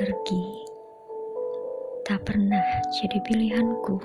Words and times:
pergi 0.00 0.64
tak 2.08 2.24
pernah 2.24 2.64
jadi 2.96 3.20
pilihanku. 3.20 4.00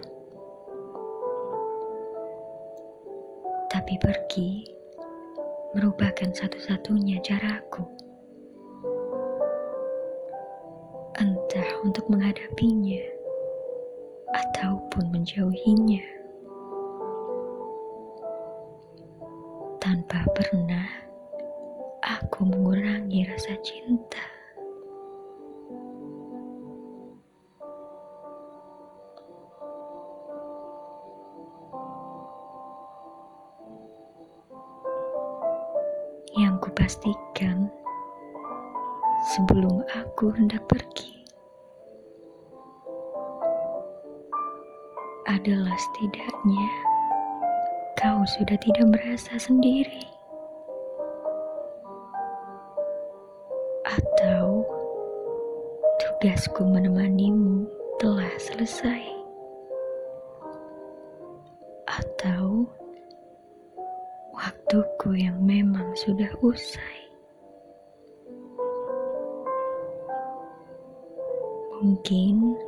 Tapi 3.72 3.96
pergi 4.04 4.68
merupakan 5.72 6.28
satu-satunya 6.36 7.24
caraku. 7.24 7.88
Entah 11.16 11.70
untuk 11.88 12.12
menghadapinya 12.12 13.00
ataupun 14.36 15.16
menjauhinya. 15.16 16.04
Tanpa 19.80 20.28
pernah 20.36 21.08
aku 22.04 22.44
mengurangi 22.44 23.24
rasa 23.32 23.56
cinta. 23.64 24.36
Yang 36.36 36.60
kupastikan 36.60 37.72
sebelum 39.32 39.80
aku 39.96 40.36
hendak 40.36 40.60
pergi 40.68 41.24
adalah 45.32 45.72
setidaknya 45.80 46.68
kau 47.96 48.20
sudah 48.28 48.60
tidak 48.60 48.84
merasa 48.92 49.40
sendiri 49.40 50.04
atau 53.88 54.68
tugasku 56.04 56.68
menemanimu 56.68 57.64
telah 57.96 58.36
selesai 58.36 59.08
atau 61.88 62.68
waktuku 64.76 65.24
yang 65.24 65.40
memang 65.40 65.88
sudah 65.96 66.28
usai. 66.44 67.00
Mungkin 71.80 72.60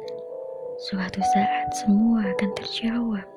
suatu 0.88 1.20
saat 1.36 1.68
semua 1.76 2.24
akan 2.32 2.52
terjawab. 2.56 3.28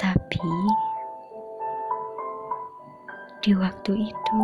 Tapi 0.00 0.48
di 3.44 3.52
waktu 3.52 3.92
itu 4.08 4.40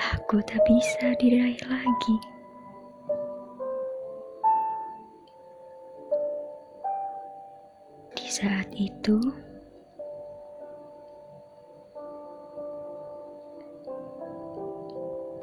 aku 0.00 0.40
tak 0.48 0.64
bisa 0.64 1.12
diraih 1.20 1.60
lagi. 1.68 2.16
Di 8.16 8.28
saat 8.32 8.68
itu, 8.72 9.20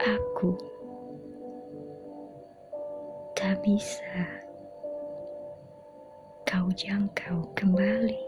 aku 0.02 0.58
tak 3.38 3.62
bisa 3.62 4.26
kau 6.50 6.74
jangkau 6.74 7.46
kembali. 7.54 8.27